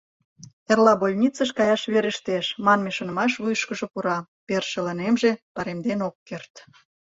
—Эрла 0.71 0.93
больницыш 1.01 1.49
каяш 1.57 1.81
верештеш,— 1.93 2.45
манме 2.65 2.91
шонымаш 2.97 3.31
вуйышкыжо 3.41 3.85
пура,— 3.93 4.17
першылын 4.47 4.99
эмже 5.07 5.31
паремден 5.55 5.99
ок 6.07 6.15
керт. 6.27 6.53